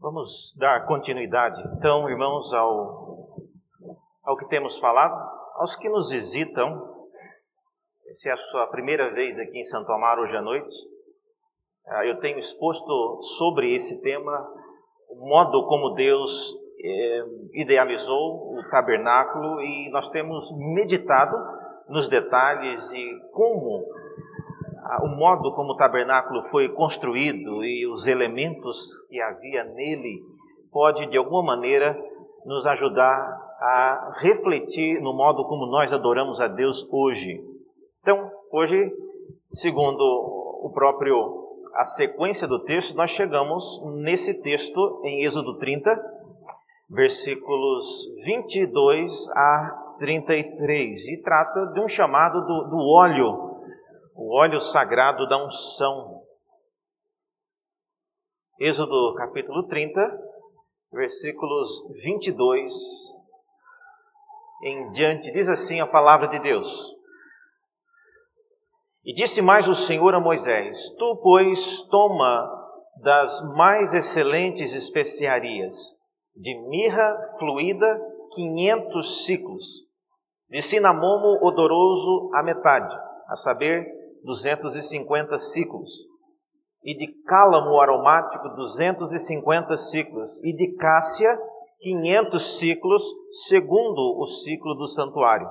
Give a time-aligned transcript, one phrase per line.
[0.00, 3.36] Vamos dar continuidade, então, irmãos, ao,
[4.22, 5.12] ao que temos falado,
[5.56, 6.94] aos que nos visitam.
[8.14, 10.72] Se é a sua primeira vez aqui em Santo Amaro hoje à noite,
[11.88, 14.48] ah, eu tenho exposto sobre esse tema
[15.08, 21.36] o modo como Deus eh, idealizou o tabernáculo e nós temos meditado
[21.88, 23.84] nos detalhes e como
[25.02, 30.22] o modo como o tabernáculo foi construído e os elementos que havia nele
[30.72, 31.96] pode de alguma maneira
[32.44, 37.40] nos ajudar a refletir no modo como nós adoramos a Deus hoje.
[38.00, 38.90] Então, hoje,
[39.50, 43.62] segundo o próprio a sequência do texto, nós chegamos
[44.02, 45.96] nesse texto em Êxodo 30,
[46.90, 47.86] versículos
[48.24, 53.47] 22 a 33, e trata de um chamado do, do óleo
[54.20, 56.24] o óleo sagrado da unção.
[58.58, 60.00] Êxodo capítulo 30,
[60.90, 61.70] versículos
[62.02, 62.72] 22
[64.64, 66.66] em diante, diz assim a palavra de Deus.
[69.04, 75.76] E disse mais o Senhor a Moisés: Tu, pois, toma das mais excelentes especiarias,
[76.34, 78.00] de mirra fluída,
[78.34, 79.64] quinhentos ciclos,
[80.48, 82.92] de cinamomo odoroso a metade,
[83.28, 83.97] a saber,
[84.28, 85.90] 250 ciclos,
[86.84, 91.34] e de cálamo aromático 250 ciclos, e de cássia
[91.80, 93.02] 500 ciclos,
[93.48, 95.48] segundo o ciclo do santuário,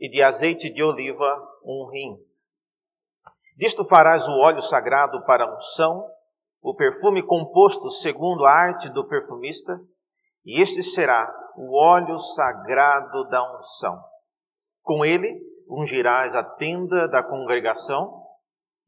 [0.00, 2.16] e de azeite de oliva um rim.
[3.56, 6.04] Disto farás o óleo sagrado para a unção,
[6.60, 9.78] o perfume composto segundo a arte do perfumista,
[10.44, 14.02] e este será o óleo sagrado da unção.
[14.82, 18.22] Com ele ungirás a tenda da congregação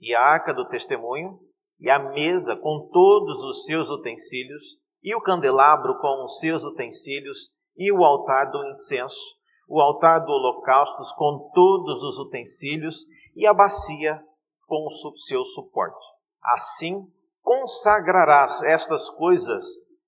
[0.01, 1.39] e a arca do testemunho
[1.79, 4.63] e a mesa com todos os seus utensílios
[5.03, 9.37] e o candelabro com os seus utensílios e o altar do incenso,
[9.69, 12.97] o altar do holocaustos com todos os utensílios
[13.35, 14.21] e a bacia
[14.67, 16.05] com o seu suporte.
[16.43, 17.07] Assim
[17.43, 19.65] consagrarás estas coisas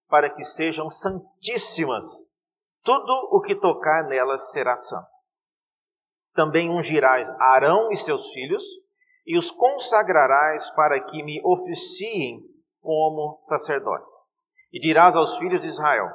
[0.09, 2.05] para que sejam santíssimas.
[2.83, 5.18] Tudo o que tocar nelas será santo.
[6.39, 8.63] Também ungirás Arão e seus filhos,
[9.27, 12.39] e os consagrarás para que me oficiem
[12.81, 14.07] como sacerdote.
[14.73, 16.07] E dirás aos filhos de Israel: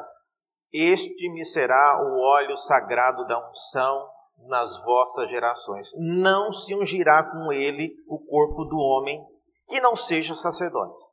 [0.72, 4.08] Este me será o óleo sagrado da unção
[4.48, 5.90] nas vossas gerações.
[5.98, 9.22] Não se ungirá com ele o corpo do homem
[9.68, 11.04] que não seja sacerdote.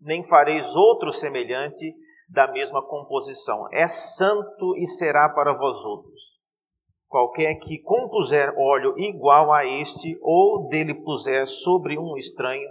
[0.00, 1.92] Nem fareis outro semelhante
[2.28, 3.66] da mesma composição.
[3.72, 6.33] É santo e será para vós outros.
[7.14, 12.68] Qualquer que compuser óleo igual a este, ou dele puser sobre um estranho,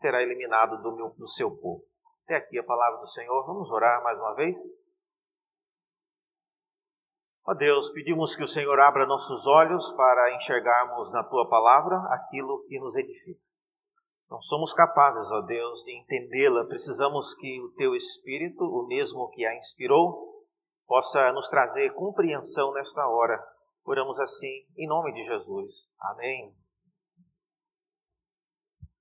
[0.00, 1.80] será eliminado do, meu, do seu povo.
[2.24, 3.46] Até aqui a palavra do Senhor.
[3.46, 4.58] Vamos orar mais uma vez?
[7.46, 12.64] Ó Deus, pedimos que o Senhor abra nossos olhos para enxergarmos na tua palavra aquilo
[12.66, 13.40] que nos edifica.
[14.28, 16.64] Não somos capazes, ó Deus, de entendê-la.
[16.64, 20.44] Precisamos que o teu Espírito, o mesmo que a inspirou,
[20.88, 23.40] possa nos trazer compreensão nesta hora
[23.84, 25.70] Oramos assim, em nome de Jesus.
[26.00, 26.54] Amém.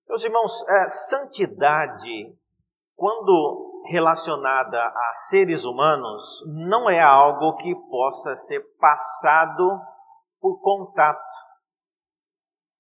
[0.08, 2.36] Meus irmãos, é, santidade,
[2.96, 9.80] quando relacionada a seres humanos, não é algo que possa ser passado
[10.40, 11.20] por contato.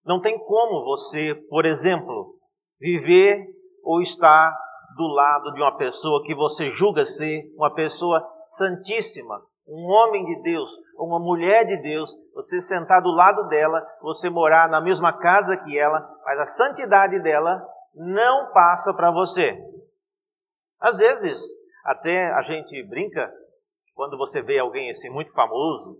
[0.05, 2.35] Não tem como você, por exemplo,
[2.79, 3.45] viver
[3.83, 4.57] ou estar
[4.95, 8.27] do lado de uma pessoa que você julga ser uma pessoa
[8.57, 14.29] santíssima, um homem de Deus, uma mulher de Deus, você sentar do lado dela, você
[14.29, 17.61] morar na mesma casa que ela, mas a santidade dela
[17.95, 19.57] não passa para você.
[20.79, 21.41] Às vezes,
[21.85, 23.31] até a gente brinca,
[23.95, 25.97] quando você vê alguém assim muito famoso,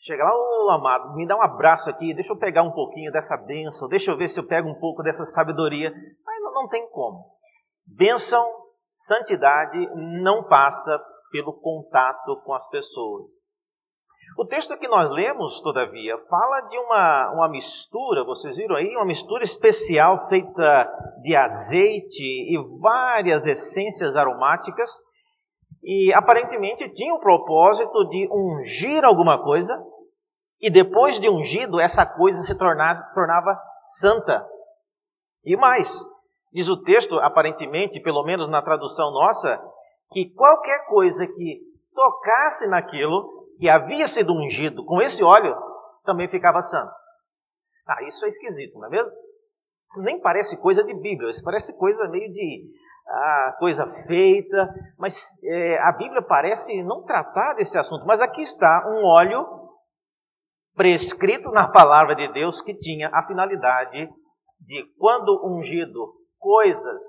[0.00, 3.12] chega lá, ô oh, amado, me dá um abraço aqui, deixa eu pegar um pouquinho
[3.12, 5.90] dessa bênção, deixa eu ver se eu pego um pouco dessa sabedoria.
[5.90, 7.24] Mas não, não tem como.
[7.86, 8.44] Bênção,
[9.00, 9.88] santidade
[10.22, 10.98] não passa
[11.30, 13.39] pelo contato com as pessoas.
[14.36, 19.04] O texto que nós lemos, todavia, fala de uma, uma mistura, vocês viram aí, uma
[19.04, 20.92] mistura especial feita
[21.22, 24.90] de azeite e várias essências aromáticas,
[25.82, 29.76] e aparentemente tinha o propósito de ungir alguma coisa,
[30.60, 33.58] e depois de ungido, essa coisa se tornava, tornava
[33.98, 34.46] santa.
[35.44, 35.90] E mais,
[36.52, 39.60] diz o texto, aparentemente, pelo menos na tradução nossa,
[40.12, 41.60] que qualquer coisa que
[41.94, 45.54] tocasse naquilo que havia sido ungido com esse óleo
[46.04, 46.92] também ficava santo.
[47.86, 49.10] Ah, isso é esquisito, não é mesmo?
[49.92, 52.70] Isso nem parece coisa de Bíblia, isso parece coisa meio de
[53.06, 58.06] a coisa feita, mas é, a Bíblia parece não tratar desse assunto.
[58.06, 59.44] Mas aqui está um óleo
[60.76, 64.08] prescrito na palavra de Deus que tinha a finalidade
[64.60, 67.02] de, quando ungido, coisas,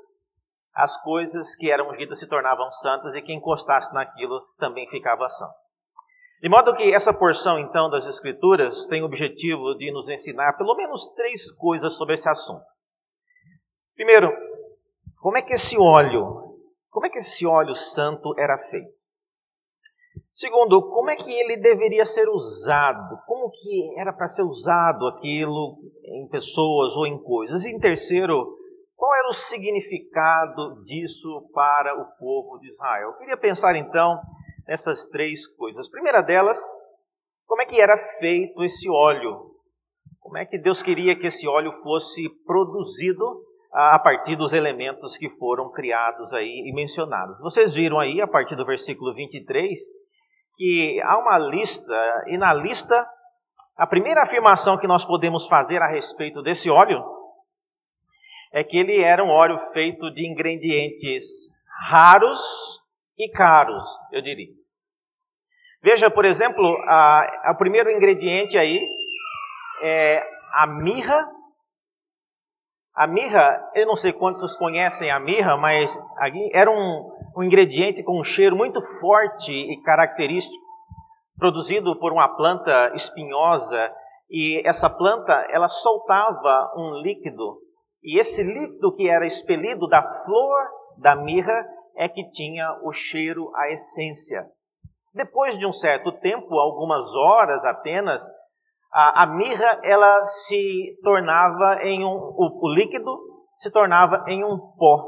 [0.74, 5.62] as coisas que eram ungidas se tornavam santas e quem encostasse naquilo também ficava santo.
[6.42, 10.76] De modo que essa porção, então, das Escrituras tem o objetivo de nos ensinar pelo
[10.76, 12.66] menos três coisas sobre esse assunto.
[13.96, 14.32] Primeiro,
[15.20, 16.58] como é que esse óleo,
[16.90, 18.90] como é que esse óleo santo era feito?
[20.34, 23.20] Segundo, como é que ele deveria ser usado?
[23.28, 27.64] Como que era para ser usado aquilo em pessoas ou em coisas?
[27.66, 28.58] E em terceiro,
[28.96, 33.10] qual era o significado disso para o povo de Israel?
[33.10, 34.20] Eu queria pensar então
[34.68, 35.88] nessas três coisas.
[35.88, 36.58] A primeira delas,
[37.48, 39.52] como é que era feito esse óleo?
[40.20, 43.44] Como é que Deus queria que esse óleo fosse produzido
[43.74, 47.40] a partir dos elementos que foram criados aí e mencionados.
[47.40, 49.80] Vocês viram aí, a partir do versículo 23,
[50.58, 53.08] que há uma lista, e na lista,
[53.78, 57.02] a primeira afirmação que nós podemos fazer a respeito desse óleo
[58.54, 61.24] é que ele era um óleo feito de ingredientes
[61.90, 62.42] raros
[63.24, 64.52] e caros, eu diria.
[65.84, 68.80] Veja, por exemplo, a primeiro ingrediente aí
[69.82, 70.24] é
[70.54, 71.28] a mirra.
[72.96, 75.90] A mirra, eu não sei quantos conhecem a mirra, mas
[76.54, 80.56] era um, um ingrediente com um cheiro muito forte e característico,
[81.38, 83.92] produzido por uma planta espinhosa,
[84.30, 87.58] e essa planta ela soltava um líquido,
[88.04, 90.68] e esse líquido que era expelido da flor
[90.98, 91.66] da mirra
[91.96, 94.46] é que tinha o cheiro, a essência.
[95.14, 98.22] Depois de um certo tempo, algumas horas apenas,
[98.94, 103.18] a, a mirra ela se tornava em um, o, o líquido
[103.60, 105.08] se tornava em um pó.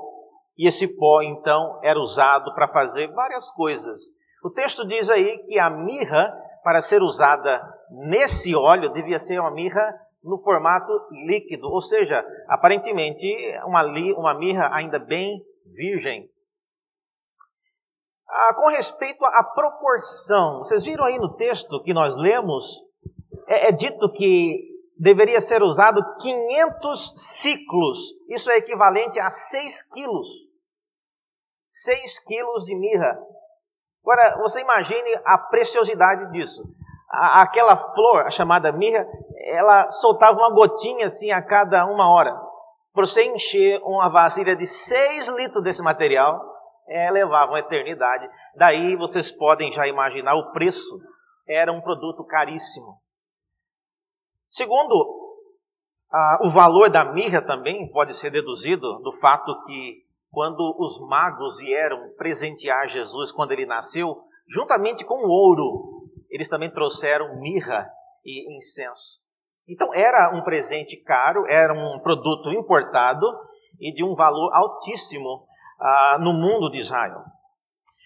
[0.58, 4.00] E esse pó, então, era usado para fazer várias coisas.
[4.44, 6.32] O texto diz aí que a mirra,
[6.64, 9.82] para ser usada nesse óleo, devia ser uma mirra
[10.24, 10.92] no formato
[11.26, 13.26] líquido, ou seja, aparentemente
[13.66, 13.84] uma,
[14.18, 15.42] uma mirra ainda bem
[15.76, 16.30] virgem.
[18.28, 22.66] Ah, com respeito à proporção, vocês viram aí no texto que nós lemos
[23.48, 28.00] é, é dito que deveria ser usado 500 ciclos.
[28.30, 30.28] Isso é equivalente a 6 quilos.
[31.70, 33.20] 6 quilos de mirra.
[34.04, 36.62] Agora, você imagine a preciosidade disso.
[37.10, 39.06] aquela flor, a chamada mirra,
[39.46, 42.34] ela soltava uma gotinha assim a cada uma hora.
[42.94, 46.53] Para você encher uma vasilha de 6 litros desse material,
[46.88, 48.28] é, levava uma eternidade.
[48.56, 51.00] Daí vocês podem já imaginar o preço.
[51.48, 52.98] Era um produto caríssimo.
[54.50, 55.24] Segundo,
[56.12, 61.58] ah, o valor da mirra também pode ser deduzido do fato que quando os magos
[61.58, 64.16] vieram presentear Jesus quando ele nasceu,
[64.48, 67.88] juntamente com o ouro, eles também trouxeram mirra
[68.26, 69.22] e incenso.
[69.68, 73.26] Então era um presente caro, era um produto importado
[73.80, 75.46] e de um valor altíssimo
[75.84, 77.24] ah, no mundo de Israel.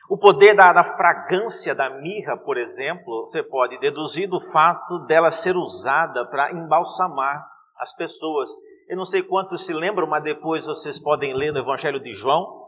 [0.10, 5.32] O poder da, da, fragrância da mirra, por exemplo, você pode deduzir do fato dela
[5.32, 7.46] ser usada para embalsamar
[7.78, 8.50] as pessoas.
[8.90, 12.66] Eu não sei quantos se lembram, mas depois vocês podem ler no Evangelho de João,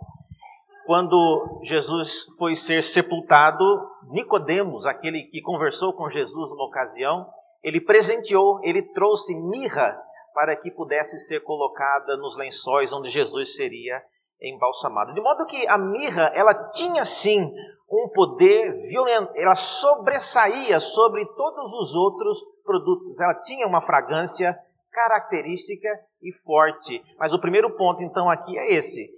[0.86, 3.64] quando Jesus foi ser sepultado,
[4.10, 7.28] Nicodemos, aquele que conversou com Jesus numa ocasião,
[7.64, 9.98] ele presenteou, ele trouxe mirra
[10.34, 14.02] para que pudesse ser colocada nos lençóis onde Jesus seria
[14.42, 15.14] embalsamado.
[15.14, 17.52] De modo que a mirra, ela tinha sim
[17.92, 23.20] um poder violento, ela sobressaía sobre todos os outros produtos.
[23.20, 24.58] Ela tinha uma fragrância
[24.92, 25.90] característica
[26.22, 27.02] e forte.
[27.18, 29.10] Mas o primeiro ponto então aqui é esse.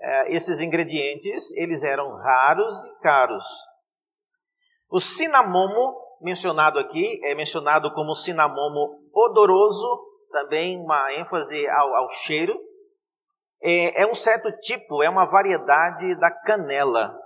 [0.00, 3.44] É, esses ingredientes, eles eram raros e caros.
[4.90, 12.58] O cinamomo, mencionado aqui, é mencionado como cinamomo odoroso, também uma ênfase ao, ao cheiro,
[13.64, 17.18] é, é um certo tipo, é uma variedade da canela.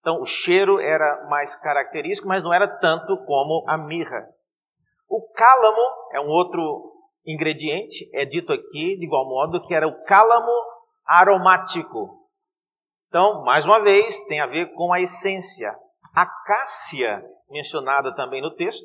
[0.00, 4.26] Então, o cheiro era mais característico, mas não era tanto como a mirra.
[5.08, 6.92] O cálamo é um outro
[7.26, 10.52] ingrediente, é dito aqui de igual modo que era o cálamo
[11.06, 12.18] aromático.
[13.08, 15.74] Então, mais uma vez, tem a ver com a essência.
[16.14, 18.84] A cássia, mencionada também no texto,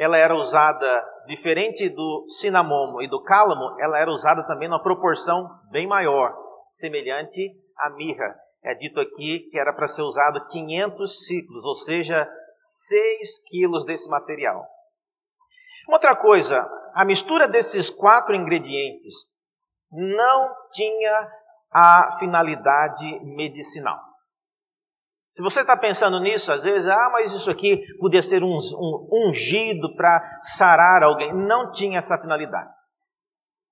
[0.00, 5.46] ela era usada, diferente do cinamomo e do cálamo, ela era usada também numa proporção
[5.70, 6.34] bem maior,
[6.72, 8.34] semelhante à mirra.
[8.64, 12.26] É dito aqui que era para ser usado 500 ciclos, ou seja,
[12.88, 14.64] 6 quilos desse material.
[15.86, 19.12] Outra coisa, a mistura desses quatro ingredientes
[19.92, 21.30] não tinha
[21.70, 23.98] a finalidade medicinal.
[25.32, 29.28] Se você está pensando nisso, às vezes, ah, mas isso aqui podia ser um, um
[29.28, 31.32] ungido para sarar alguém.
[31.32, 32.68] Não tinha essa finalidade.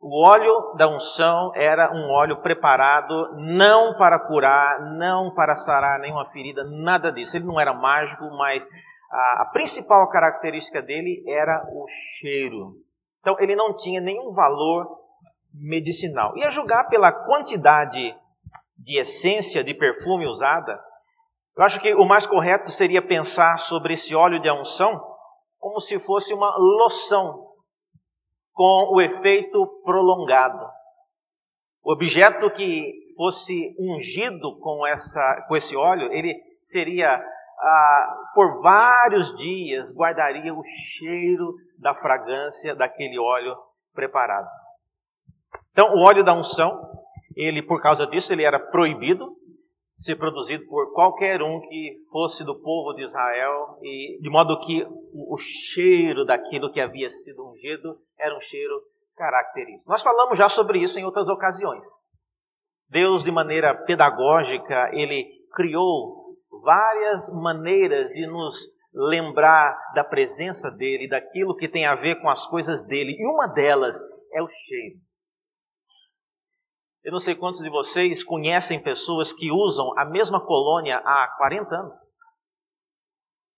[0.00, 6.30] O óleo da unção era um óleo preparado não para curar, não para sarar nenhuma
[6.30, 7.36] ferida, nada disso.
[7.36, 8.64] Ele não era mágico, mas
[9.10, 11.84] a, a principal característica dele era o
[12.20, 12.76] cheiro.
[13.20, 14.86] Então ele não tinha nenhum valor
[15.52, 16.36] medicinal.
[16.36, 18.14] E a julgar pela quantidade
[18.78, 20.78] de essência de perfume usada,
[21.58, 24.98] eu acho que o mais correto seria pensar sobre esse óleo de unção
[25.58, 27.48] como se fosse uma loção
[28.52, 30.64] com o efeito prolongado.
[31.82, 39.36] O objeto que fosse ungido com, essa, com esse óleo, ele seria, ah, por vários
[39.36, 43.56] dias, guardaria o cheiro da fragrância daquele óleo
[43.92, 44.48] preparado.
[45.72, 46.80] Então, o óleo da unção,
[47.34, 49.37] ele, por causa disso, ele era proibido
[49.98, 54.86] ser produzido por qualquer um que fosse do povo de Israel, e de modo que
[55.12, 58.80] o, cheiro daquilo que havia sido ungido era um cheiro
[59.16, 59.90] característico.
[59.90, 61.84] Nós falamos já sobre isso em outras ocasiões.
[62.88, 68.56] Deus, de maneira pedagógica, ele criou várias maneiras de nos
[68.94, 73.48] lembrar da presença dele, daquilo que tem a ver com as coisas dele, e uma
[73.48, 73.98] delas
[74.32, 75.07] é o cheiro.
[77.08, 81.74] Eu não sei quantos de vocês conhecem pessoas que usam a mesma colônia há 40
[81.74, 81.94] anos.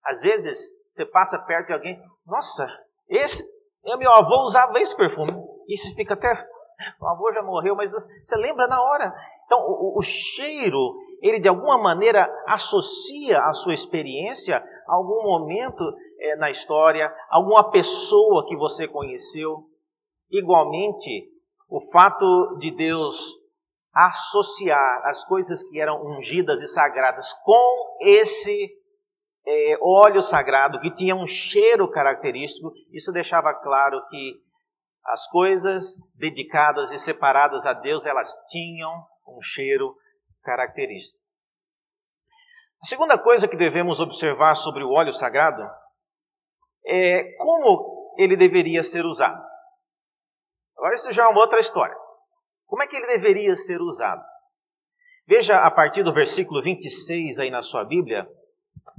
[0.04, 0.56] Às vezes,
[0.94, 2.64] você passa perto de alguém, nossa,
[3.08, 3.44] esse,
[3.84, 5.32] meu avô usava esse perfume.
[5.66, 6.32] E você fica até,
[7.00, 9.12] o avô já morreu, mas você lembra na hora.
[9.46, 15.82] Então, o, o cheiro, ele de alguma maneira associa a sua experiência a algum momento
[16.20, 19.64] é, na história, alguma pessoa que você conheceu.
[20.30, 21.28] Igualmente,
[21.68, 23.39] o fato de Deus
[23.92, 28.70] associar as coisas que eram ungidas e sagradas com esse
[29.46, 34.34] é, óleo sagrado, que tinha um cheiro característico, isso deixava claro que
[35.04, 38.92] as coisas dedicadas e separadas a Deus, elas tinham
[39.26, 39.94] um cheiro
[40.42, 41.18] característico.
[42.82, 45.62] A segunda coisa que devemos observar sobre o óleo sagrado
[46.86, 49.42] é como ele deveria ser usado.
[50.76, 51.96] Agora, isso já é uma outra história.
[52.70, 54.22] Como é que ele deveria ser usado?
[55.26, 58.28] Veja a partir do versículo 26 aí na sua Bíblia,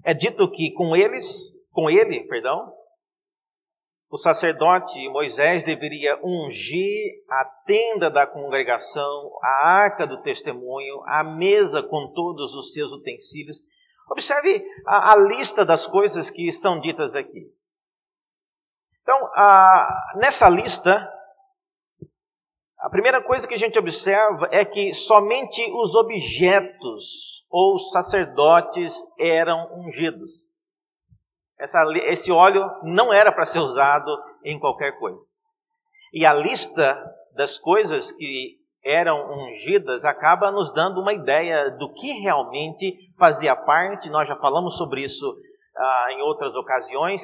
[0.04, 2.70] é dito que com eles, com ele, perdão,
[4.10, 11.82] o sacerdote Moisés deveria ungir a tenda da congregação, a arca do testemunho, a mesa
[11.82, 13.58] com todos os seus utensílios.
[14.10, 17.46] Observe a, a lista das coisas que são ditas aqui.
[19.02, 21.10] Então, a, nessa lista,
[22.82, 29.70] a primeira coisa que a gente observa é que somente os objetos ou sacerdotes eram
[29.76, 30.32] ungidos.
[31.60, 34.12] Essa, esse óleo não era para ser usado
[34.44, 35.20] em qualquer coisa.
[36.12, 37.00] E a lista
[37.36, 44.10] das coisas que eram ungidas acaba nos dando uma ideia do que realmente fazia parte.
[44.10, 45.36] Nós já falamos sobre isso
[45.78, 47.22] ah, em outras ocasiões.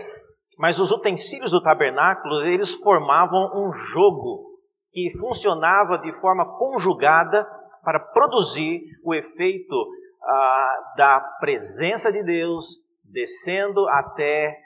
[0.60, 4.57] Mas os utensílios do tabernáculo eles formavam um jogo
[4.98, 7.46] que funcionava de forma conjugada
[7.84, 9.76] para produzir o efeito
[10.24, 12.66] ah, da presença de Deus
[13.04, 14.58] descendo até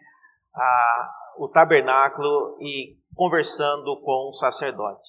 [0.55, 5.03] ah, o tabernáculo e conversando com o sacerdote.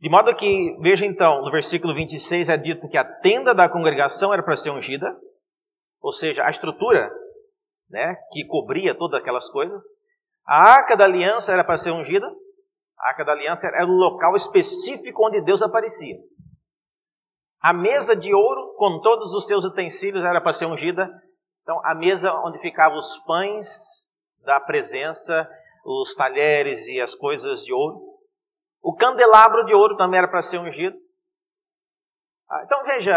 [0.00, 4.32] De modo que, veja então, no versículo 26 é dito que a tenda da congregação
[4.32, 5.14] era para ser ungida,
[6.00, 7.10] ou seja, a estrutura
[7.90, 9.82] né, que cobria todas aquelas coisas.
[10.46, 12.26] A arca da aliança era para ser ungida,
[13.00, 16.16] a Arca da Aliança era o local específico onde Deus aparecia.
[17.62, 21.10] A mesa de ouro, com todos os seus utensílios, era para ser ungida.
[21.62, 23.68] Então, a mesa onde ficavam os pães
[24.44, 25.48] da presença,
[25.84, 28.00] os talheres e as coisas de ouro.
[28.82, 30.96] O candelabro de ouro também era para ser ungido.
[32.50, 33.16] Ah, então veja,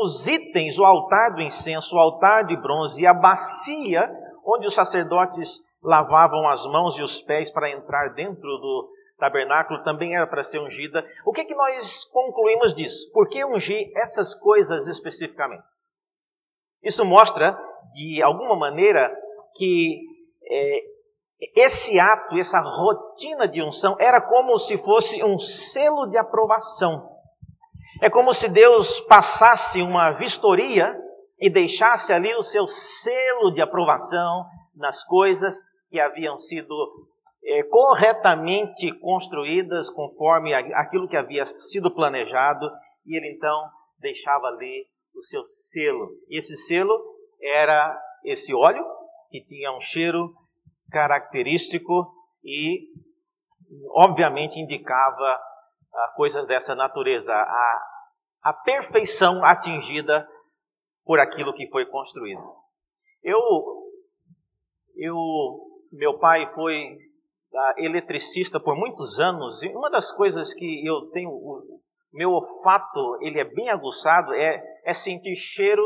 [0.00, 4.10] os itens, o altar do incenso, o altar de bronze e a bacia
[4.44, 10.14] onde os sacerdotes lavavam as mãos e os pés para entrar dentro do tabernáculo também
[10.14, 11.04] era para ser ungida.
[11.24, 13.10] O que, que nós concluímos disso?
[13.12, 15.64] Por que ungir essas coisas especificamente?
[16.82, 17.58] Isso mostra,
[17.94, 19.14] de alguma maneira,
[19.56, 20.00] que
[20.48, 20.80] é,
[21.54, 27.10] esse ato, essa rotina de unção, era como se fosse um selo de aprovação.
[28.00, 30.94] É como se Deus passasse uma vistoria
[31.38, 34.44] e deixasse ali o seu selo de aprovação
[34.74, 35.54] nas coisas
[35.90, 36.74] que haviam sido
[37.46, 42.68] é, corretamente construídas conforme aquilo que havia sido planejado
[43.06, 46.10] e ele então deixava ali o seu selo.
[46.28, 47.00] E esse selo
[47.40, 48.84] era esse óleo
[49.30, 50.34] que tinha um cheiro
[50.90, 52.12] característico
[52.44, 52.88] e,
[53.90, 55.40] obviamente, indicava
[55.94, 57.82] ah, coisas dessa natureza, a,
[58.42, 60.28] a perfeição atingida
[61.04, 62.42] por aquilo que foi construído.
[63.22, 63.40] Eu,
[64.96, 65.14] eu,
[65.92, 66.96] meu pai foi
[67.78, 71.80] eletricista por muitos anos e uma das coisas que eu tenho, o
[72.12, 75.82] meu olfato ele é bem aguçado é, é sentir cheiro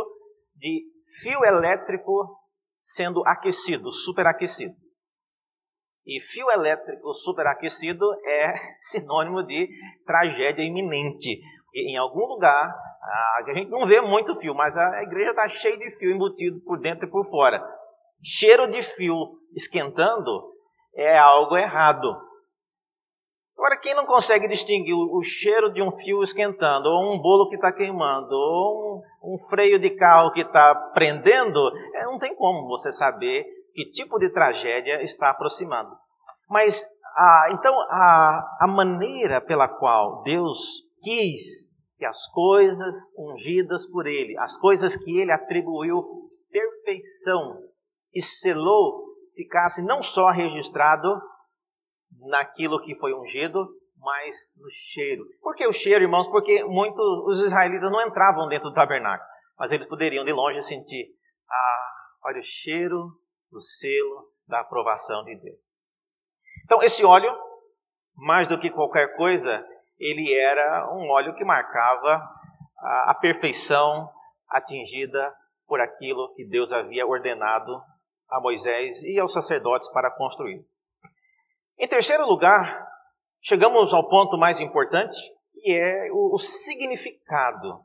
[0.57, 0.85] de
[1.23, 2.37] fio elétrico
[2.83, 4.75] sendo aquecido, superaquecido.
[6.07, 9.69] E fio elétrico superaquecido é sinônimo de
[10.05, 11.41] tragédia iminente.
[11.73, 12.75] Em algum lugar,
[13.39, 16.81] a gente não vê muito fio, mas a igreja está cheia de fio embutido por
[16.81, 17.63] dentro e por fora.
[18.23, 19.15] Cheiro de fio
[19.55, 20.53] esquentando
[20.95, 22.31] é algo errado.
[23.61, 27.57] Agora, quem não consegue distinguir o, cheiro de um fio esquentando, ou um bolo que
[27.57, 32.67] está queimando, ou um, um, freio de carro que está prendendo, é, não tem como
[32.67, 33.45] você saber
[33.75, 35.91] que tipo de tragédia está aproximando.
[36.49, 36.83] Mas,
[37.53, 40.59] então, a, a maneira pela qual Deus
[41.03, 41.69] quis
[41.99, 46.03] que as coisas ungidas por Ele, as coisas que Ele atribuiu
[46.51, 47.59] perfeição
[48.15, 51.21] e selou, ficassem não só registrado
[52.29, 53.69] naquilo que foi ungido,
[53.99, 55.25] mas no cheiro.
[55.43, 56.29] Por que o cheiro, irmãos?
[56.29, 61.07] Porque muitos os israelitas não entravam dentro do tabernáculo, mas eles poderiam de longe sentir,
[61.49, 61.93] ah,
[62.25, 63.11] olha o cheiro
[63.51, 65.59] do selo da aprovação de Deus.
[66.65, 67.33] Então, esse óleo,
[68.17, 69.65] mais do que qualquer coisa,
[69.99, 72.23] ele era um óleo que marcava
[72.79, 74.09] a, a perfeição
[74.49, 75.33] atingida
[75.67, 77.81] por aquilo que Deus havia ordenado
[78.31, 80.65] a Moisés e aos sacerdotes para construir.
[81.79, 82.87] Em terceiro lugar,
[83.43, 85.19] chegamos ao ponto mais importante,
[85.55, 87.81] que é o, o significado.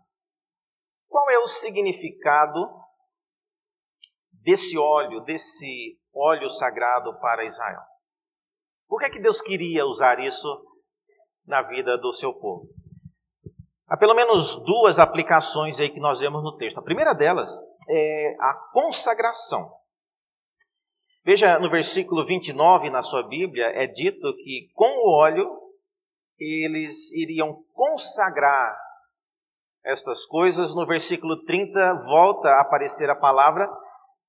[1.07, 2.59] Qual é o significado
[4.31, 7.81] desse óleo, desse óleo sagrado para Israel?
[8.87, 10.47] Por que, é que Deus queria usar isso
[11.45, 12.67] na vida do seu povo?
[13.87, 16.79] Há pelo menos duas aplicações aí que nós vemos no texto.
[16.79, 17.49] A primeira delas
[17.87, 19.71] é a consagração.
[21.25, 25.59] Veja no versículo 29 na sua Bíblia, é dito que com o óleo
[26.37, 28.77] eles iriam consagrar
[29.83, 30.75] estas coisas.
[30.75, 33.67] No versículo 30 volta a aparecer a palavra: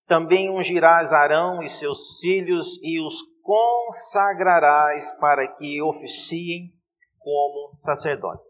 [0.06, 6.72] também ungirás Arão e seus filhos e os consagrarás para que oficiem
[7.18, 8.42] como sacerdote.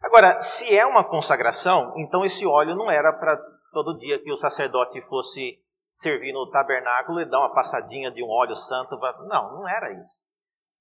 [0.00, 3.36] Agora, se é uma consagração, então esse óleo não era para
[3.72, 5.58] todo dia que o sacerdote fosse
[5.90, 8.96] servir no tabernáculo e dar uma passadinha de um óleo santo.
[9.28, 10.20] Não, não era isso.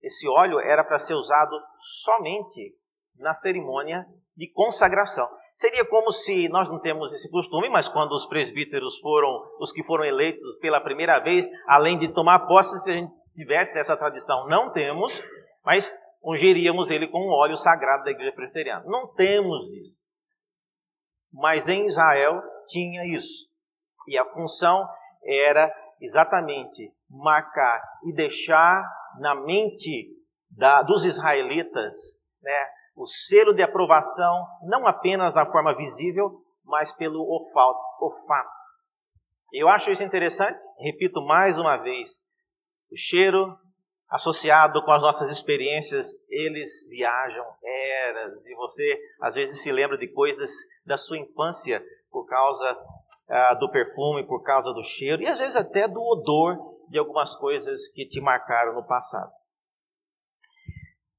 [0.01, 1.59] Esse óleo era para ser usado
[2.05, 2.73] somente
[3.17, 5.27] na cerimônia de consagração.
[5.53, 9.83] Seria como se nós não temos esse costume, mas quando os presbíteros foram os que
[9.83, 14.47] foram eleitos pela primeira vez, além de tomar posse, se a gente tivesse essa tradição,
[14.47, 15.21] não temos,
[15.65, 15.93] mas
[16.23, 18.85] ungiríamos ele com o óleo sagrado da igreja presbiteriana.
[18.85, 19.99] Não temos isso.
[21.33, 23.48] Mas em Israel tinha isso.
[24.09, 24.89] E a função
[25.23, 28.83] era exatamente marcar e deixar
[29.19, 30.09] na mente
[30.49, 31.93] da, dos israelitas
[32.41, 38.49] né, o selo de aprovação, não apenas na forma visível, mas pelo olfato.
[39.53, 42.09] Eu acho isso interessante, repito mais uma vez,
[42.91, 43.55] o cheiro
[44.09, 50.07] associado com as nossas experiências, eles viajam eras, e você às vezes se lembra de
[50.07, 50.49] coisas
[50.83, 52.75] da sua infância por causa
[53.29, 56.57] ah, do perfume, por causa do cheiro e às vezes até do odor
[56.89, 59.31] de algumas coisas que te marcaram no passado.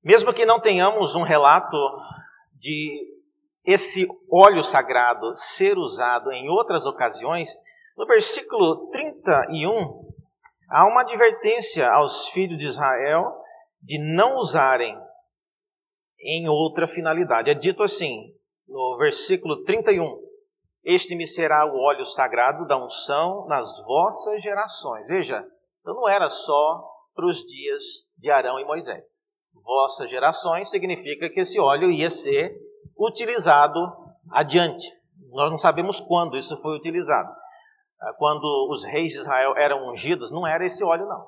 [0.02, 1.76] Mesmo que não tenhamos um relato
[2.58, 3.20] de
[3.64, 7.50] esse óleo sagrado ser usado em outras ocasiões,
[7.96, 10.10] no versículo 31
[10.70, 13.32] há uma advertência aos filhos de Israel
[13.82, 14.96] de não usarem
[16.20, 17.50] em outra finalidade.
[17.50, 18.34] É dito assim,
[18.68, 20.29] no versículo 31.
[20.84, 25.06] Este me será o óleo sagrado da unção nas vossas gerações.
[25.06, 25.44] Veja,
[25.80, 27.82] então não era só para os dias
[28.18, 29.04] de Arão e Moisés.
[29.62, 32.56] Vossas gerações significa que esse óleo ia ser
[32.98, 33.78] utilizado
[34.32, 34.86] adiante.
[35.30, 37.30] Nós não sabemos quando isso foi utilizado.
[38.00, 41.26] Ah, quando os reis de Israel eram ungidos, não era esse óleo, não.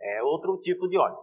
[0.00, 1.16] É outro tipo de óleo.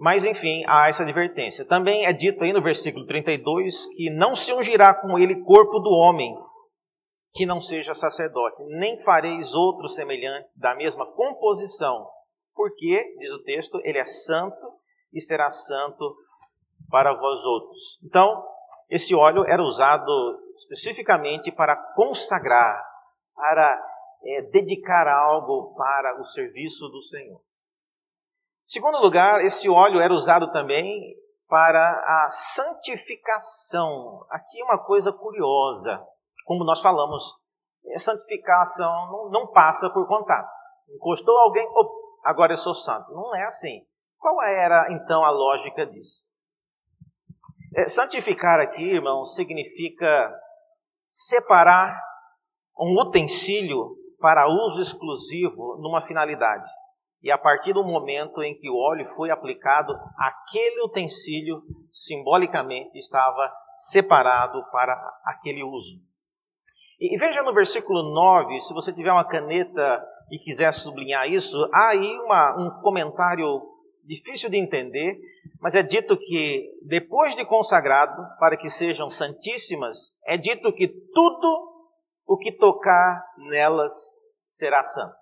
[0.00, 1.62] Mas enfim, há essa advertência.
[1.66, 5.90] Também é dito aí no versículo 32 que não se ungirá com ele corpo do
[5.90, 6.34] homem
[7.34, 12.08] que não seja sacerdote, nem fareis outro semelhante da mesma composição,
[12.54, 14.72] porque, diz o texto, ele é santo
[15.12, 16.16] e será santo
[16.90, 17.98] para vós outros.
[18.02, 18.42] Então,
[18.88, 20.10] esse óleo era usado
[20.56, 22.82] especificamente para consagrar,
[23.36, 23.80] para
[24.24, 27.40] é, dedicar algo para o serviço do Senhor.
[28.70, 31.16] Segundo lugar, esse óleo era usado também
[31.48, 34.24] para a santificação.
[34.30, 36.00] Aqui uma coisa curiosa,
[36.44, 37.20] como nós falamos,
[37.98, 40.48] santificação não, não passa por contato.
[40.88, 41.66] Encostou alguém,
[42.22, 43.10] agora eu sou santo.
[43.12, 43.80] Não é assim.
[44.20, 46.24] Qual era então a lógica disso?
[47.74, 50.32] É, santificar aqui, irmão, significa
[51.08, 52.00] separar
[52.78, 56.70] um utensílio para uso exclusivo numa finalidade.
[57.22, 63.52] E a partir do momento em que o óleo foi aplicado, aquele utensílio simbolicamente estava
[63.90, 66.00] separado para aquele uso.
[66.98, 71.88] E veja no versículo 9, se você tiver uma caneta e quiser sublinhar isso, há
[71.88, 73.62] aí uma, um comentário
[74.04, 75.18] difícil de entender,
[75.60, 81.70] mas é dito que depois de consagrado, para que sejam santíssimas, é dito que tudo
[82.26, 83.94] o que tocar nelas
[84.52, 85.19] será santo.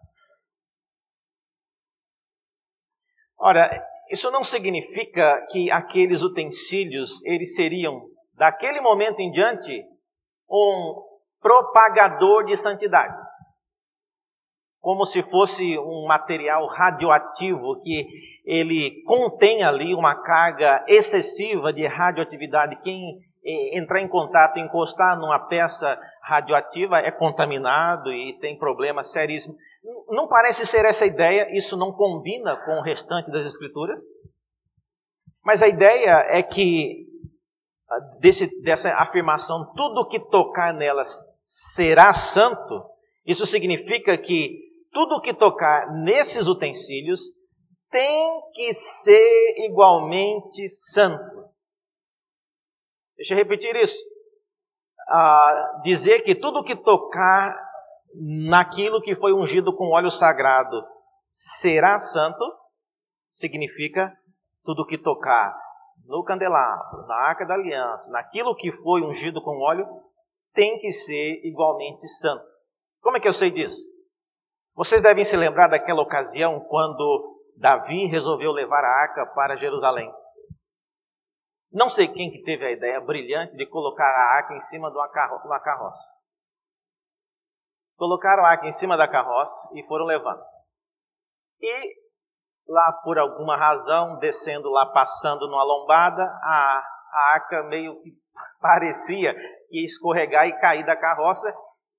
[3.40, 3.70] Ora,
[4.10, 8.02] isso não significa que aqueles utensílios eles seriam
[8.34, 9.84] daquele momento em diante
[10.50, 11.02] um
[11.40, 13.16] propagador de santidade.
[14.80, 18.06] Como se fosse um material radioativo que
[18.44, 22.80] ele contém ali uma carga excessiva de radioatividade.
[22.82, 23.18] Quem
[23.72, 29.56] entrar em contato, encostar numa peça radioativa é contaminado e tem problemas seríssimos.
[30.08, 33.98] Não parece ser essa ideia, isso não combina com o restante das Escrituras.
[35.44, 37.06] Mas a ideia é que,
[37.90, 41.08] ah, desse, dessa afirmação, tudo que tocar nelas
[41.44, 42.84] será santo,
[43.24, 47.20] isso significa que tudo que tocar nesses utensílios
[47.90, 51.37] tem que ser igualmente santo.
[53.18, 53.98] Deixa eu repetir isso.
[55.10, 57.54] Ah, dizer que tudo que tocar
[58.48, 60.82] naquilo que foi ungido com óleo sagrado
[61.30, 62.44] será santo,
[63.30, 64.12] significa
[64.64, 65.54] tudo que tocar
[66.06, 69.86] no candelabro, na arca da aliança, naquilo que foi ungido com óleo,
[70.54, 72.44] tem que ser igualmente santo.
[73.02, 73.80] Como é que eu sei disso?
[74.74, 80.10] Vocês devem se lembrar daquela ocasião quando Davi resolveu levar a arca para Jerusalém.
[81.70, 84.96] Não sei quem que teve a ideia brilhante de colocar a arca em cima de
[84.96, 85.08] uma
[85.60, 86.14] carroça.
[87.96, 90.42] Colocaram a arca em cima da carroça e foram levando.
[91.60, 91.94] E
[92.66, 98.12] lá por alguma razão, descendo lá, passando numa lombada, a, a arca meio que
[98.60, 99.34] parecia
[99.70, 101.52] ia escorregar e cair da carroça.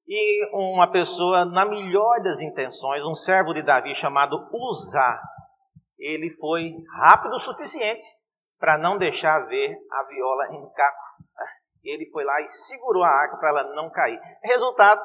[0.07, 5.21] E uma pessoa, na melhor das intenções, um servo de Davi chamado Uzá,
[5.99, 8.07] ele foi rápido o suficiente
[8.59, 11.09] para não deixar ver a viola em caco.
[11.83, 14.19] Ele foi lá e segurou a arca para ela não cair.
[14.43, 15.01] Resultado,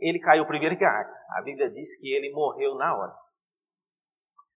[0.00, 1.12] ele caiu primeiro que a arca.
[1.36, 3.12] A Bíblia diz que ele morreu na hora.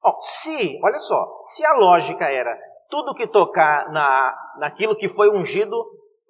[0.02, 2.56] Oh, se, olha só, se a lógica era
[2.88, 5.76] tudo que tocar na, naquilo que foi ungido,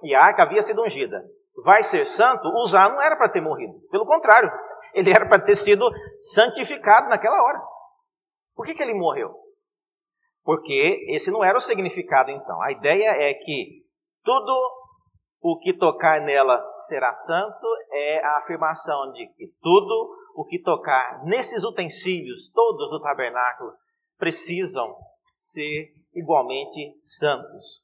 [0.02, 1.22] e a arca havia sido ungida,
[1.64, 3.74] vai ser santo, Usar não era para ter morrido.
[3.90, 4.50] Pelo contrário,
[4.94, 5.88] ele era para ter sido
[6.20, 7.60] santificado naquela hora.
[8.56, 9.32] Por que, que ele morreu?
[10.42, 12.60] Porque esse não era o significado então.
[12.62, 13.84] A ideia é que
[14.24, 14.80] tudo
[15.40, 21.24] o que tocar nela será santo é a afirmação de que tudo o que tocar
[21.24, 23.72] nesses utensílios, todos do tabernáculo,
[24.18, 24.94] precisam
[25.34, 27.80] ser igualmente santos.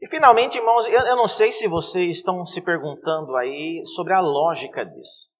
[0.00, 4.84] E finalmente, irmãos, eu, não sei se vocês estão se perguntando aí sobre a lógica
[4.84, 5.30] disso.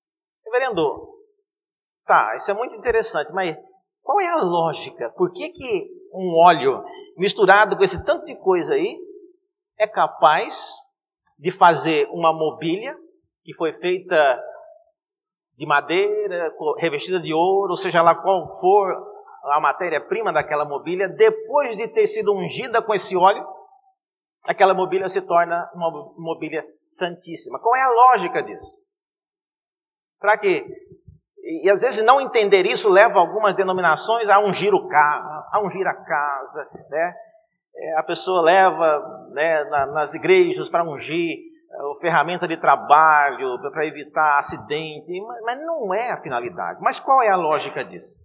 [0.44, 1.18] Reverendo,
[2.07, 3.57] tá, isso é muito interessante, mas
[4.05, 5.11] qual é a lógica?
[5.17, 6.85] Por que, que um óleo
[7.17, 8.99] misturado com esse tanto de coisa aí
[9.79, 10.55] é capaz
[11.38, 12.95] de fazer uma mobília
[13.43, 14.43] que foi feita
[15.57, 19.14] de madeira, revestida de ouro, seja lá qual for
[19.45, 23.47] a matéria-prima daquela mobília, depois de ter sido ungida com esse óleo,
[24.47, 27.59] aquela mobília se torna uma mobília santíssima.
[27.59, 28.83] Qual é a lógica disso?
[30.19, 30.67] Para quê?
[31.44, 35.87] E, às vezes não entender isso leva algumas denominações a ungir o carro, a ungir
[35.87, 37.14] a casa, né?
[37.76, 43.85] É, a pessoa leva né, na, nas igrejas para ungir é, ferramenta de trabalho, para
[43.85, 45.12] evitar acidente,
[45.44, 46.80] mas não é a finalidade.
[46.80, 48.16] Mas qual é a lógica disso?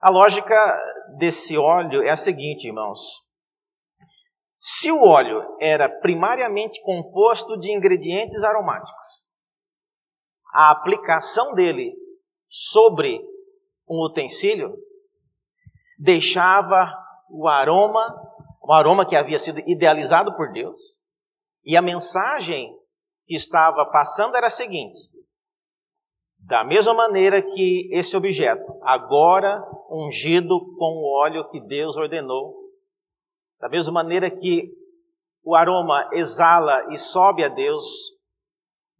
[0.00, 0.54] A lógica
[1.18, 3.00] desse óleo é a seguinte, irmãos.
[4.58, 9.23] Se o óleo era primariamente composto de ingredientes aromáticos,
[10.54, 11.92] a aplicação dele
[12.48, 13.20] sobre
[13.88, 14.74] um utensílio
[15.98, 16.90] deixava
[17.28, 18.24] o aroma
[18.66, 20.80] um aroma que havia sido idealizado por Deus,
[21.64, 22.74] e a mensagem
[23.26, 24.98] que estava passando era a seguinte:
[26.38, 32.54] da mesma maneira que esse objeto, agora ungido com o óleo que Deus ordenou,
[33.60, 34.70] da mesma maneira que
[35.42, 37.86] o aroma exala e sobe a Deus,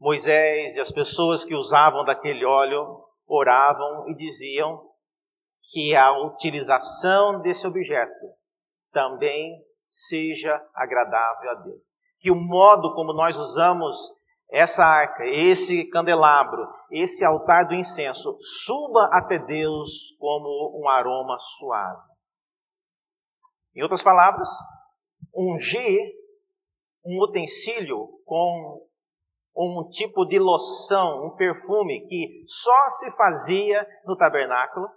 [0.01, 4.83] Moisés e as pessoas que usavam daquele óleo oravam e diziam
[5.73, 8.27] que a utilização desse objeto
[8.93, 11.83] também seja agradável a Deus.
[12.21, 13.97] Que o modo como nós usamos
[14.51, 22.03] essa arca, esse candelabro, esse altar do incenso, suba até Deus como um aroma suave.
[23.75, 24.49] Em outras palavras,
[25.35, 25.99] ungir
[27.05, 28.87] um utensílio com
[29.57, 34.89] um tipo de loção, um perfume que só se fazia no tabernáculo,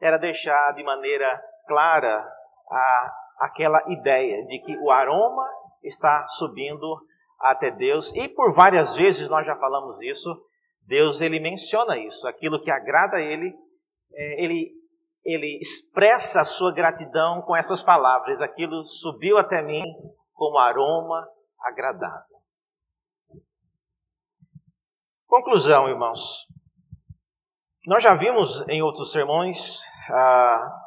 [0.00, 2.24] era deixar de maneira clara
[2.70, 5.48] a, aquela ideia de que o aroma
[5.82, 6.86] está subindo
[7.40, 10.30] até Deus, e por várias vezes nós já falamos isso,
[10.86, 13.54] Deus ele menciona isso, aquilo que agrada a ele,
[14.12, 14.72] é, ele,
[15.24, 19.82] ele expressa a sua gratidão com essas palavras, aquilo subiu até mim
[20.32, 21.26] como aroma
[21.60, 22.33] agradável.
[25.36, 26.46] Conclusão, irmãos.
[27.88, 30.80] Nós já vimos em outros sermões ah,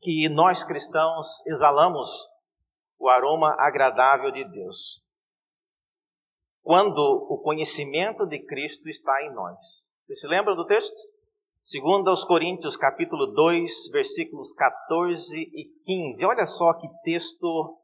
[0.00, 2.08] que nós cristãos exalamos
[3.00, 5.02] o aroma agradável de Deus.
[6.62, 9.58] Quando o conhecimento de Cristo está em nós.
[10.06, 10.94] Você se lembra do texto?
[11.60, 16.24] Segundo aos Coríntios, capítulo 2, versículos 14 e 15.
[16.24, 17.76] Olha só que texto,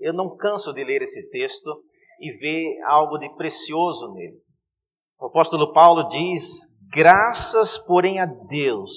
[0.00, 1.84] eu não canso de ler esse texto
[2.18, 4.40] e ver algo de precioso nele.
[5.22, 8.90] O apóstolo Paulo diz: Graças, porém, a Deus,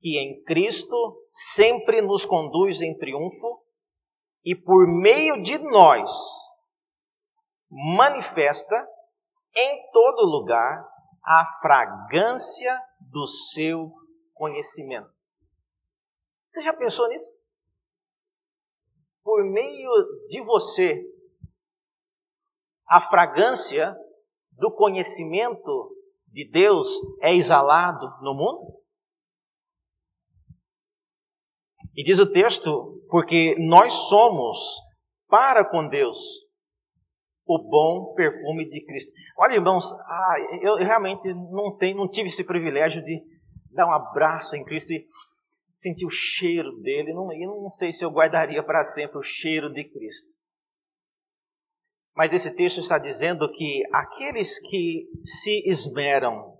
[0.00, 0.96] que em Cristo
[1.28, 3.62] sempre nos conduz em triunfo
[4.42, 6.10] e por meio de nós
[7.70, 8.74] manifesta
[9.54, 10.88] em todo lugar
[11.22, 13.92] a fragrância do seu
[14.32, 15.10] conhecimento.
[16.50, 17.38] Você já pensou nisso?
[19.22, 19.90] Por meio
[20.30, 20.98] de você,
[22.88, 23.94] a fragrância
[24.60, 25.90] do conhecimento
[26.28, 26.88] de Deus
[27.22, 28.80] é exalado no mundo?
[31.96, 34.58] E diz o texto, porque nós somos
[35.28, 36.18] para com Deus
[37.46, 39.12] o bom perfume de Cristo.
[39.36, 43.20] Olha, irmãos, ah, eu realmente não, tenho, não tive esse privilégio de
[43.72, 45.04] dar um abraço em Cristo e
[45.82, 47.12] sentir o cheiro dele.
[47.12, 50.29] Não, eu não sei se eu guardaria para sempre o cheiro de Cristo.
[52.14, 56.58] Mas esse texto está dizendo que aqueles que se esmeram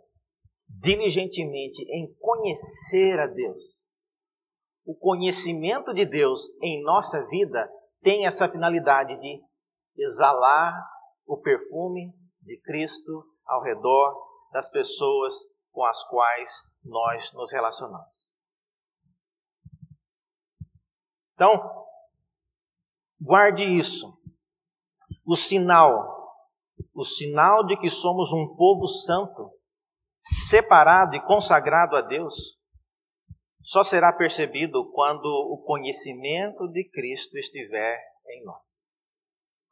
[0.68, 3.62] diligentemente em conhecer a Deus,
[4.84, 9.40] o conhecimento de Deus em nossa vida tem essa finalidade de
[9.98, 10.74] exalar
[11.26, 14.14] o perfume de Cristo ao redor
[14.52, 15.34] das pessoas
[15.70, 16.50] com as quais
[16.84, 18.08] nós nos relacionamos.
[21.34, 21.86] Então,
[23.20, 24.19] guarde isso
[25.30, 26.34] o sinal,
[26.92, 29.48] o sinal de que somos um povo santo,
[30.20, 32.34] separado e consagrado a Deus,
[33.62, 37.96] só será percebido quando o conhecimento de Cristo estiver
[38.28, 38.60] em nós.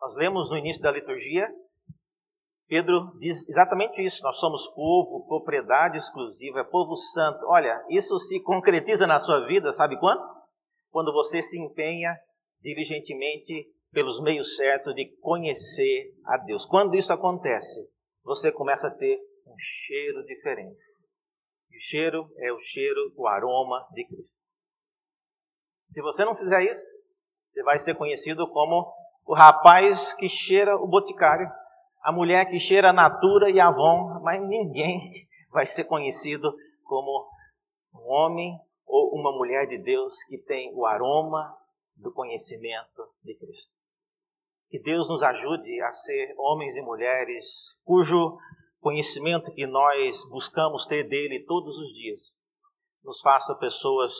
[0.00, 1.48] Nós lemos no início da liturgia,
[2.68, 7.44] Pedro diz exatamente isso: nós somos povo, propriedade exclusiva, é povo santo.
[7.46, 10.22] Olha, isso se concretiza na sua vida, sabe quando?
[10.92, 12.14] Quando você se empenha
[12.62, 16.64] diligentemente pelos meios certos de conhecer a Deus.
[16.66, 17.88] Quando isso acontece,
[18.22, 19.54] você começa a ter um
[19.86, 20.78] cheiro diferente.
[21.72, 24.38] E cheiro é o cheiro, o aroma de Cristo.
[25.92, 26.84] Se você não fizer isso,
[27.52, 28.92] você vai ser conhecido como
[29.26, 31.50] o rapaz que cheira o boticário,
[32.02, 37.28] a mulher que cheira a Natura e Avon, mas ninguém vai ser conhecido como
[37.94, 41.54] um homem ou uma mulher de Deus que tem o aroma
[41.96, 43.77] do conhecimento de Cristo.
[44.70, 47.44] Que Deus nos ajude a ser homens e mulheres
[47.84, 48.36] cujo
[48.80, 52.20] conhecimento que nós buscamos ter dele todos os dias
[53.02, 54.12] nos faça pessoas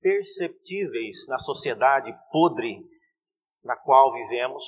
[0.00, 2.84] perceptíveis na sociedade podre
[3.62, 4.62] na qual vivemos,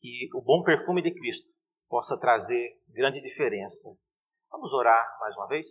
[0.00, 1.48] que o bom perfume de Cristo
[1.88, 3.96] possa trazer grande diferença.
[4.50, 5.66] Vamos orar mais uma vez?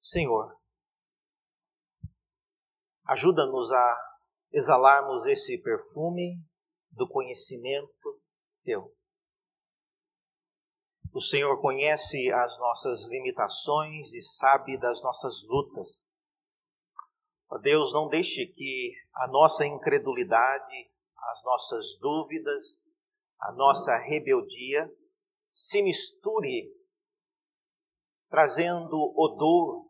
[0.00, 0.54] Senhor,
[3.06, 4.09] ajuda-nos a
[4.52, 6.36] exalarmos esse perfume
[6.90, 8.20] do conhecimento
[8.64, 8.92] teu.
[11.12, 16.08] O Senhor conhece as nossas limitações e sabe das nossas lutas.
[17.50, 20.90] Ó Deus, não deixe que a nossa incredulidade,
[21.32, 22.64] as nossas dúvidas,
[23.40, 24.88] a nossa rebeldia
[25.50, 26.72] se misture,
[28.28, 29.88] trazendo odor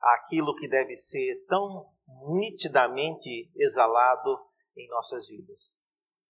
[0.00, 4.38] àquilo que deve ser tão nitidamente exalado
[4.76, 5.76] em nossas vidas,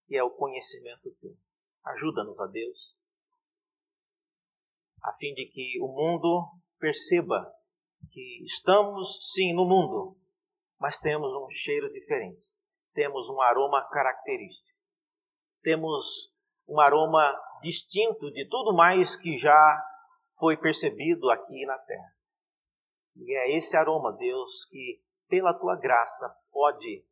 [0.07, 1.33] que é o conhecimento teu.
[1.85, 2.97] Ajuda-nos, a Deus,
[5.03, 7.53] a fim de que o mundo perceba
[8.11, 10.17] que estamos sim no mundo,
[10.79, 12.43] mas temos um cheiro diferente,
[12.95, 14.79] temos um aroma característico,
[15.63, 16.07] temos
[16.67, 19.83] um aroma distinto de tudo mais que já
[20.39, 22.15] foi percebido aqui na terra.
[23.17, 27.05] E é esse aroma, Deus, que pela tua graça pode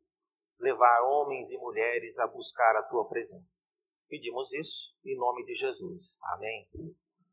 [0.59, 3.47] levar homens e mulheres a buscar a tua presença.
[4.07, 6.17] Pedimos isso em nome de Jesus.
[6.33, 6.67] Amém.